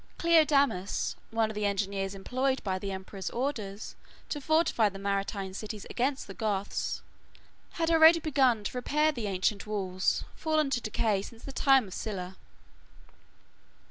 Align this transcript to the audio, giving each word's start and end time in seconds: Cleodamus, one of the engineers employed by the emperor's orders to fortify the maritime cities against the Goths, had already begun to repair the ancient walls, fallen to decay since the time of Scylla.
Cleodamus, 0.17 1.15
one 1.29 1.51
of 1.51 1.53
the 1.53 1.67
engineers 1.67 2.15
employed 2.15 2.63
by 2.63 2.79
the 2.79 2.91
emperor's 2.91 3.29
orders 3.29 3.95
to 4.29 4.41
fortify 4.41 4.89
the 4.89 4.97
maritime 4.97 5.53
cities 5.53 5.85
against 5.91 6.25
the 6.25 6.33
Goths, 6.33 7.03
had 7.73 7.91
already 7.91 8.19
begun 8.19 8.63
to 8.63 8.75
repair 8.75 9.11
the 9.11 9.27
ancient 9.27 9.67
walls, 9.67 10.23
fallen 10.35 10.71
to 10.71 10.81
decay 10.81 11.21
since 11.21 11.43
the 11.43 11.51
time 11.51 11.87
of 11.87 11.93
Scylla. 11.93 12.35